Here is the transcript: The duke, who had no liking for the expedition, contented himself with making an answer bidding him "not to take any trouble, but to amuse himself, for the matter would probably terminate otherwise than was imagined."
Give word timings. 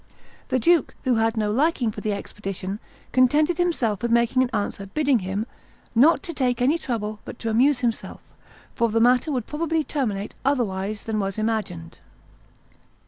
The 0.47 0.57
duke, 0.57 0.95
who 1.03 1.17
had 1.17 1.37
no 1.37 1.51
liking 1.51 1.91
for 1.91 2.01
the 2.01 2.11
expedition, 2.11 2.79
contented 3.11 3.59
himself 3.59 4.01
with 4.01 4.09
making 4.09 4.41
an 4.41 4.49
answer 4.51 4.87
bidding 4.87 5.19
him 5.19 5.45
"not 5.93 6.23
to 6.23 6.33
take 6.33 6.59
any 6.59 6.79
trouble, 6.79 7.19
but 7.23 7.37
to 7.37 7.51
amuse 7.51 7.81
himself, 7.81 8.33
for 8.73 8.89
the 8.89 8.99
matter 8.99 9.31
would 9.31 9.45
probably 9.45 9.83
terminate 9.83 10.33
otherwise 10.43 11.03
than 11.03 11.19
was 11.19 11.37
imagined." 11.37 11.99